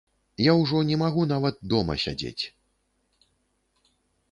[0.45, 2.43] Я ўжо не магу нават дома сядзець.